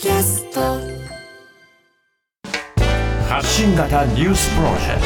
[0.00, 0.60] キャスト。
[3.28, 5.02] 発信型ニュースプロジェク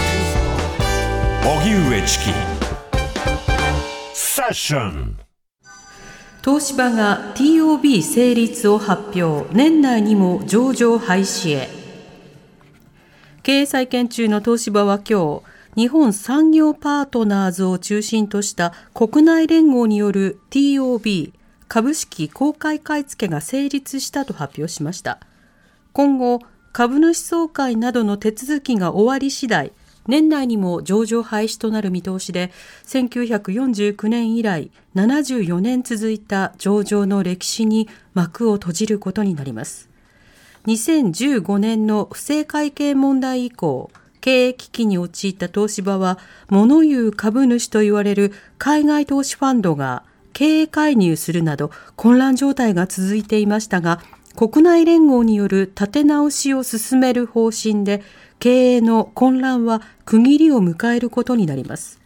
[1.42, 1.49] ト。
[1.49, 2.25] 荻上チキ。
[4.13, 5.18] セッション。
[6.44, 9.49] 東芝が TOB 成立を発表。
[9.55, 11.71] 年内にも上場廃止へ。
[13.43, 15.41] 経営再建中の東芝は今
[15.75, 21.33] 日日本産業パートナーズを中心とした国内連合による TOB
[21.73, 25.21] 株式公開買い付けが成立したと発表しました。
[25.94, 26.40] 今後
[26.75, 29.72] 株主総会などの手続きが終わり次第
[30.07, 32.52] 年内にも上場廃止となる見通しで
[32.84, 39.88] 1949年以来74年続いた上場の歴史に幕を閉じることになります。
[40.66, 46.18] 2015年の不正会計問題以降経営危機に陥った東芝は
[46.50, 54.00] 物言う株主と言われる海外投資ファンドが経営介入するなど混乱状態が続いていましたが
[54.34, 58.02] 国内連合による立て直しを進める方針で
[58.38, 62.03] 経営の混乱は区切りを迎えることになります。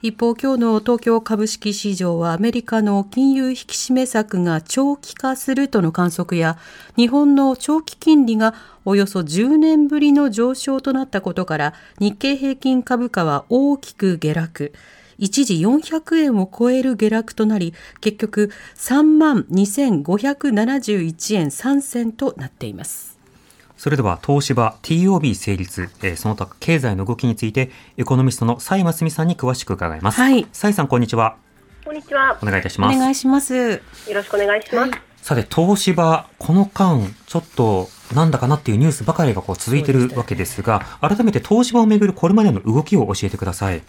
[0.00, 6.56] 一方今日の東京株式市場はアメリカの金融引き締め策が長期化するとの観測や
[6.94, 14.72] 日本の長期金利がおよそ10年ぶりの上昇となったことから日経平均株価は大きく下落。
[15.18, 23.18] 一時400円を超える下落となり結局3万2571円3銭となっています
[23.78, 30.20] それでは東芝 TOB 成立、えー、その他経済の動きについてエコノミストの蔡真澄さんに詳しく伺います。
[30.20, 30.48] はい。
[30.52, 31.36] 蔡さんこんにちは。
[31.84, 32.36] こんにちは。
[32.42, 32.96] お願いいたします。
[32.96, 33.54] お願いします。
[33.54, 33.80] よ
[34.12, 34.90] ろしくお願いします。
[34.90, 43.82] はい、さて東芝この間ちょっとなんだかなっていうニュースばかりがこう続いているわけですが、改めて東芝をめぐるこれまでの動きを教えてください。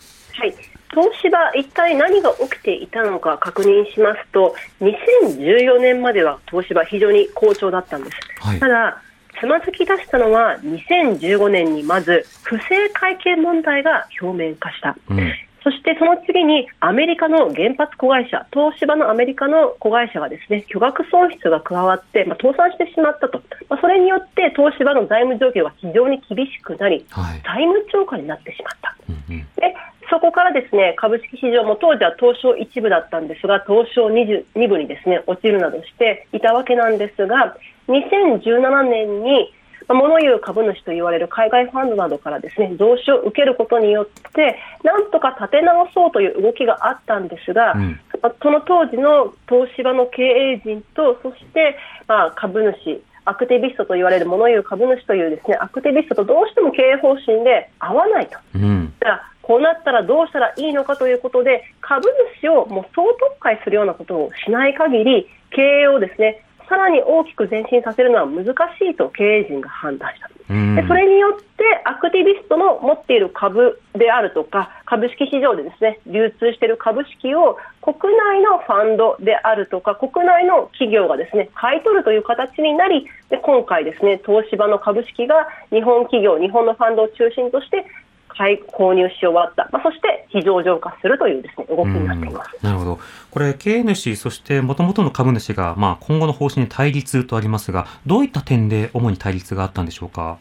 [0.96, 1.10] はい。
[1.10, 8.18] 東芝、一体何が起きていたのか確認しますと、2014年までは東芝、非常に好調だったんです。
[8.40, 9.02] はい、ただ
[9.40, 15.34] つまずき出したのは2015年にまず不正会計問題が表面化した、うん、
[15.64, 28.96] そしてその次にアメリカの原発子会社東芝のアメリカの子会社がですね巨額損失が加わって、まあ、倒産してしまったと、まあ、それによって東芝の財務状況が非常に厳しくなり、はい、債務超過になってしまった。
[29.08, 29.76] うんうんで
[30.10, 37.56] そこからですね株式市場も当時は東証1部だったんですが東証22部にですね落ちるなどしていたわけなんですが
[37.88, 39.54] 2017年に
[39.94, 48.00] 物言う株主と言われる海外ファンドなどからですね増資を受けることによってなんとか立て直そうという動きがあったんですが、うん、
[48.42, 51.76] その当時の東芝の経営陣とそして、
[52.08, 58.38] まあ、株主アクティビストと言われる物言う株主というですねアクティビストとどうしても経営方針で合わないと。
[58.56, 62.08] うんじゃこうなったらどうしたらいいのかということで株
[62.40, 70.30] 主をもう総特会するようなことをしない限り経営をですねさらに大きく前進させるのは難しいと経営陣が判断した。
[70.30, 87.86] でそれによってアクティビストの持っている株であるとか株式市場でですね流通している株式を国内のファンドであるとか国内の企業がですね買い取るという形になりで今回ですね東芝の株式が日本企業日本のファンドを中心として
[88.30, 92.64] 買い購入し終わった、まあ、そして非上場化するというです、ね、動きになっています。
[92.64, 93.00] なるほど、
[93.32, 100.38] これ、経営主、そしてもともとの株主が、まあ、今後の方針に対立とありますが、どういった点で主に対立があったんでしょうか？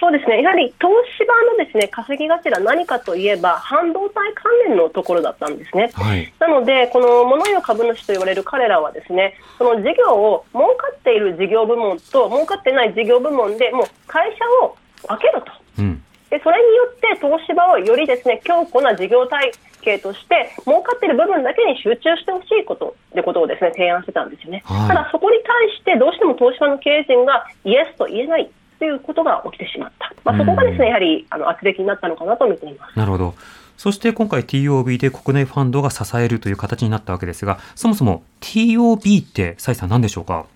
[0.00, 0.42] そうですね。
[0.42, 14.76] やはり東芝のですね稼ぎ頭何かといえば半導体関連のところだったんですね、はい、なのでこの物言う株主と言われる彼らはですねその事業を儲かっている事業部門と儲かってない事業部門でもう会社を
[15.08, 16.02] 分けろと、うん、
[16.34, 19.52] でそれによって東芝をよりですね強固な事業体
[19.82, 28.50] 系として儲かっている部分だけに集中してほしいことってことをですね提案してたんですよね、はい、ただそこに対してどうしても東芝の経営陣がイエスと言えない
[28.80, 32.98] ということが起きてしまった、まあ、そこがですねやはりあの圧力になったのかなと見ています。
[32.98, 33.34] なるほど。
[33.76, 40.46] そして今回 TOB で国内ファンドが支えるという形になったわけですがそもそも TOB って蔡さん何でしょうか？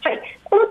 [0.00, 0.18] はい。
[0.44, 0.62] この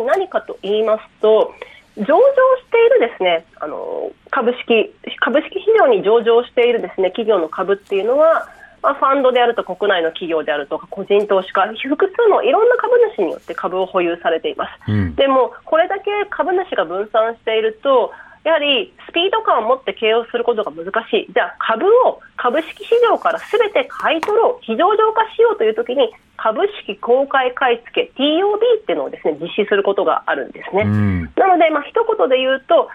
[0.00, 1.52] TOB 何かと言いますと
[1.98, 2.22] 上場
[2.62, 8.48] しているですねあの株式株式市場に上場しているですね企業の株っていうのは、
[8.82, 18.12] まあ、ファンドであると国内の企業であるとか個人投資家複数のいろんな株主によって株を保有されています、うん、でもこれだけ株主が分散していると
[18.44, 30.84] やはりスピード感を持って経営をすることが難しい、じゃあ株を株式市場からすべて買い取ろう、非上場化しようというときに、株式公開買い付け TOB っていうのをですね実施することがあるんですね。
[30.84, 32.88] なので、まあ一言で言うと、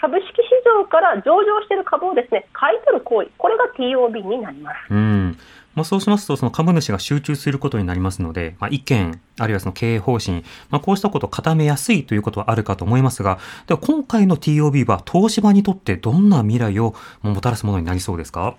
[0.00, 4.76] 株式市場から上場している株をですね買い取る行為、これが TOB になります。
[4.90, 5.38] うん
[5.74, 18.56] まあ、そうしますと、その株主が集中することになりますので、まあ、意見、あるいはその経営方針、まあ、こうしたことを固めやすいということはあるかと思いますが、では今回の TOB は東芝にとってどんな未来をもたらすものになりそうですか？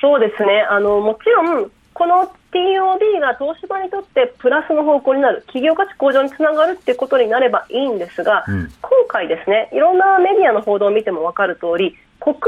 [0.00, 0.66] そうですね。
[0.70, 12.42] あの、もちろん、この TOB が東芝にとってプラスの方向になる、企業価値向上につながるっていうことになればいいんですが、うん、今回ですね、いろんなメディアの報道を見ても分かる通り、国内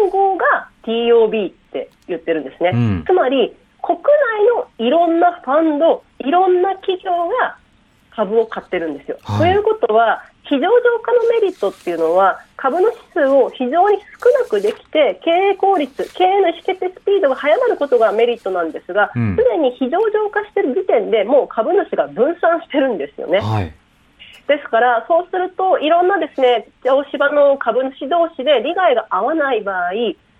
[0.00, 2.70] 連合が TOB って言ってるんですね。
[2.72, 4.04] うん、つまり、国内
[4.78, 7.10] のいろんなファンド、いろんな企業
[7.40, 7.56] が
[8.10, 9.18] 株を買ってるんですよ。
[9.22, 10.66] はい、ということは、非常上
[11.02, 23.40] 化のメリットっていうのは、株の指数を非常に少なくできて、経営効率、経営の意思決定スピードが早まることがメリットなんですが、す、で、に非常上化している時点でもう株主が分散してるんですよね。
[23.40, 23.72] はい
[24.48, 29.92] ですから、そうすると、いろんなですね、東芝の株主同士で利害が合わない場合、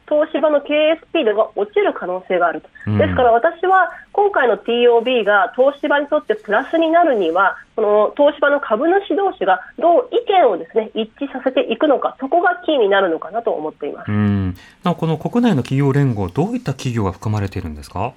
[0.08, 14.10] 東芝の経営スピードが落ちる可能性があると、うん、ですから私は今回の TOB が東芝にとってプラスになるには、この東芝の株主同士がどう意見をですね一致させていくのか、そこがキーになるのかなと思っています。
[14.10, 14.56] うん。
[14.82, 18.12] なこの国内の企業連合、どういった企業が含まれているんですか？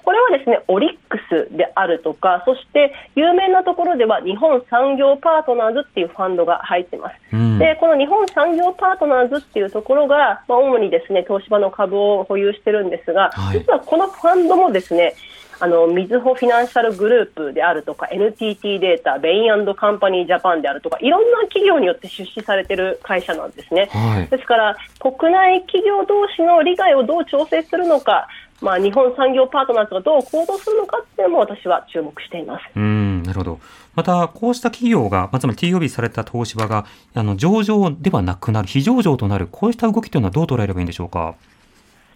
[0.00, 7.16] はい、これはですねオリックスであるとか、そして有名なところでは日本産業パートナーズっていうファンドが入ってます。
[7.32, 15.14] うん、でこの日本産業パートナーズっていうところが、まあ、主にですね東芝の株を保有してるんですが、はい、実はこのファンドもですね
[15.60, 23.90] あの、みずほフィナンシャルグループであるとか、NTT データ、ベインカンパニージャパンであるとか、いろんな企業によって出資されている会社なんですね。
[23.92, 28.26] はい、ですから、国内企業同士の利害をどう調整するのか、
[28.60, 32.64] まあ、日本産業パートナーズがどう行動するのかっていうのも私は注目しています。
[32.76, 33.60] うんなるほど、
[33.94, 36.84] またこうした企業が、まあ、つまり TOB された東芝が
[37.14, 41.34] あの上場ではなくなる、非上場となる、こうした動きというのはどう捉えればいいんでしょうか？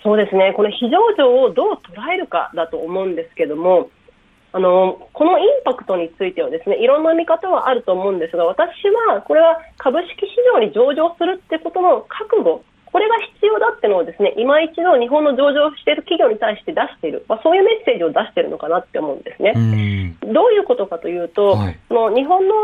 [0.03, 3.89] そうですね、この非上場をどう捉えるかだと思うんですけども、
[4.53, 8.69] あのこのインパクトについてはですねいろんな見方はあると思うんですが私
[9.09, 12.63] はこれは株式市場に上場するってことの覚悟
[12.95, 20.15] これが必要だってのをですね今一度日本の上場している企業に対して出している、まあ、そういうメッセージを出しているのかなって思うんですね。
[20.23, 22.55] どういうことかというと、はい、の日本の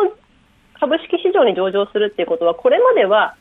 [0.78, 3.34] 株式市場に上場するっていうことはこれまでは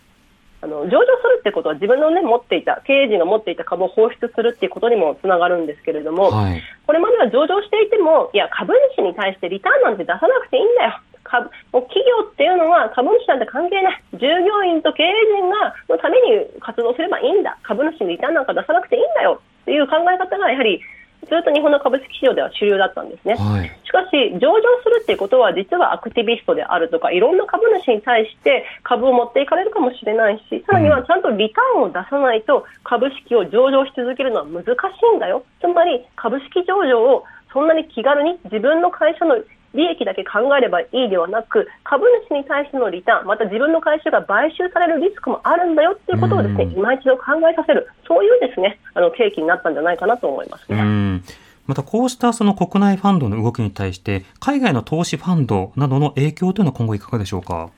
[0.62, 14.04] あの上場するってことは自分の、ね、持っていた経営陣が持っていた株を放出するっていうことにもつながるんですけれども、はい、これまでは上場していてもいや株主に対してリターンなんて出さなくていいんだよ株企業っていうのは株主なんて関係ない。
[14.14, 17.58] 従業員と経営陣がのために活動すればいいんだ。
[17.64, 19.42] 株主にリターンなんか出さなくていいんだよ。
[19.62, 20.82] っていう考え方がやはり
[21.28, 34.70] ずっと日本の株式市場では主流だったんですね、はい、しかし上場するっていうことは実はアクティビストであるとかいろんな株主に対して株を持っていかれるかもしれないしさらにはちゃんとリターンを出さないと株式を上場し続けるのは難し
[35.14, 35.44] いんだよ。
[35.62, 39.38] つまり株式上場をそんなに気軽に自分の会社の
[39.74, 51.22] 利益だけ考えればいいではなく株主に対してのリターンまた自分の会社が買収されるリスクもあるんだよということをですね今一度考えさせるそういうですねあの契機になったんじゃないかなと思います、ね、
[51.68, 57.70] またこうしたその国内ファンドの動きに対して海外の投資ファンドなどの影響というのは今後いかがでしょうか？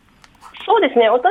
[0.66, 1.10] そうですね。
[1.10, 1.26] 私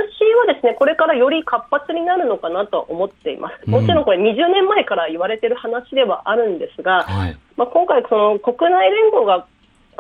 [0.47, 9.47] はですねこれからより活発になるのかなと思っています、もちろんこれ、20年前から言われている話ではあるんですが、はい、まあ、今回、国内連合が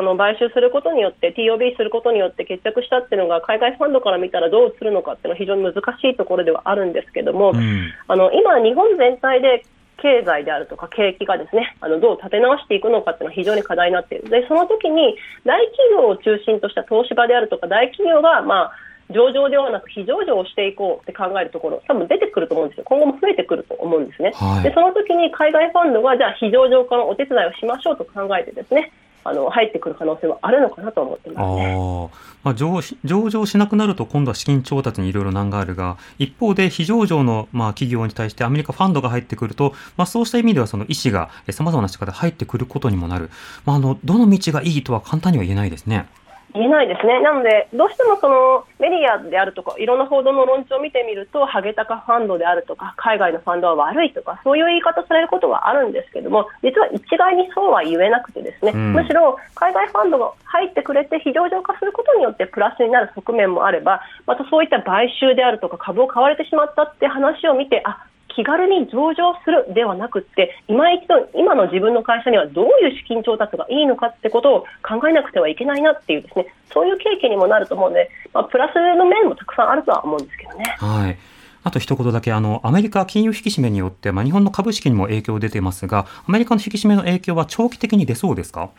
[0.00, 5.78] あの買収することによって TOB することによって決着したっていうのが海外ファンドから見たらどうするのかっていうのは非常に難し
[6.09, 9.62] いところではあるんですけども、うん、あの今、日本全体で
[10.00, 14.30] 経済であるとか景気がですねあのどう立て直していくのかっていうのは非常に課題になっている。
[14.30, 18.73] でその時に大企業を中心とした東芝であるとか大企業がまあ
[19.12, 22.85] 上場ではなく非上場をしていこうって考えるところ多分出てくると思うんですよ。
[22.87, 28.92] 今後も増えてくると思うんですね、はい、でその時に海外ファンドがじゃあ非上場化のお手伝いをしましょうと考えてですね
[29.25, 32.11] あの入ってくる可能性はあるのかなと思ってますね。
[32.43, 43.31] まあ、上上場しなくなると今度は資金調達にいろいろ難があるが一方で非上場のまあ企業に対してアメリカファンドが入ってくると、まあ、そうした意味ではその意思がさまざまな仕方で入ってくることにもなる、
[43.67, 46.09] まあ、あのどの道がいいとは簡単には言えないですね。
[46.54, 68.04] 言えないですね、なので、どうしてもそのメディアであるとか、いろんな報道の論調を見てみると、ハゲタカファンドであるとか、海外のファンドは悪いとか、そういう言い方されることはあるんですけども、実は一概にそうは言えなくて、ですね、うん、むしろ海外ファンドが入ってくれて、非上場化することによってプラスになる側面もあれば、またそういった買収であるとか、株を買われてしまったって話を見て、あ
[68.40, 80.64] 気軽に上場するではなくて今一度今の自分の会社にはどういう資金調達がいいのかってことを考えなくてはいけないなっていうですねそういう経験にもなると思うので、まあ、プラスの面もたくさんあるとは思うんですけどね。
[80.78, 81.18] はい
[81.62, 88.70] あと一言だけ、あの、アメリカ金融引き締めによって、まあ、日本の株式にも影響出てますが、アメリカの引き締めの影響は長期的に出そうですか？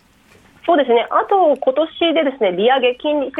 [0.66, 1.06] そうですね。
[1.12, 3.32] あと、今年でですね、利上げ、金利、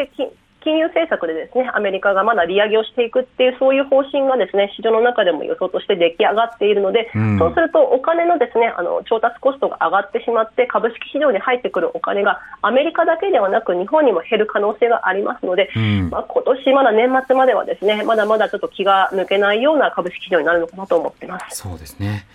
[0.64, 21.58] 金融政策でですねアメリカがまだ利上げをしていくっていうそういう方針がですね市場の中でも予想として出来上がっているので、うん、そうするとお金のですねあの調達コストが上がってしまって株式市場に入ってくるお金がアメリカだけではなく日本にも減る可能性がありますので、うん、まあ、今年まだ年末まではですねまだまだちょっと気が抜けないような株式市場になるのかなと思ってます。
[21.58, 22.26] そうですね。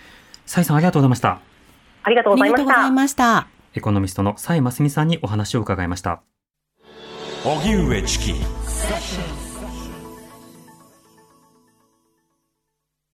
[0.45, 1.39] 蔡さんありがとうございました。
[2.03, 3.47] ありがとうございました。
[3.75, 6.21] エコノミストの蔡真澄さんにお話を伺いました。
[7.47, 8.56] 荻上チキ。